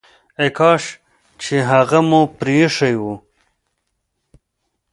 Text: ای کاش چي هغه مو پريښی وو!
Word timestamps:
ای 0.39 0.49
کاش 0.57 0.83
چي 1.41 1.55
هغه 1.69 1.99
مو 2.09 2.21
پريښی 2.37 2.95
وو! 3.01 3.13